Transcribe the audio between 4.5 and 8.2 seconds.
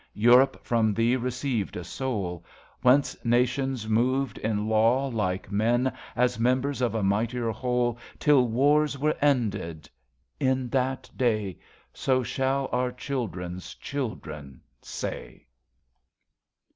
laiv, like men, As members of a mightier ivhole,